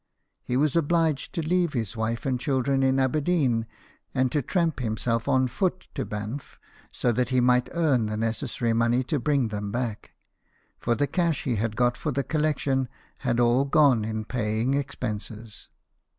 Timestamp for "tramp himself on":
4.41-5.45